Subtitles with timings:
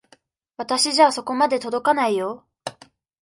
[0.57, 2.47] 私じゃそこまで届かないよ。